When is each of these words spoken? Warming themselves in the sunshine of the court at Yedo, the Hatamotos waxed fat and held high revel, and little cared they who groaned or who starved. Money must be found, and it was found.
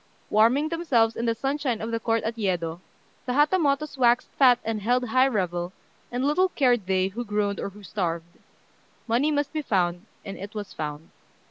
Warming 0.31 0.69
themselves 0.69 1.15
in 1.15 1.27
the 1.27 1.35
sunshine 1.35 1.79
of 1.79 1.91
the 1.91 1.99
court 1.99 2.23
at 2.23 2.35
Yedo, 2.35 2.81
the 3.27 3.33
Hatamotos 3.33 3.99
waxed 3.99 4.29
fat 4.31 4.57
and 4.65 4.81
held 4.81 5.09
high 5.09 5.27
revel, 5.27 5.73
and 6.11 6.25
little 6.25 6.49
cared 6.49 6.87
they 6.87 7.09
who 7.09 7.23
groaned 7.23 7.59
or 7.59 7.69
who 7.69 7.83
starved. 7.83 8.39
Money 9.07 9.29
must 9.29 9.53
be 9.53 9.61
found, 9.61 10.07
and 10.25 10.39
it 10.39 10.55
was 10.55 10.73
found. 10.73 11.11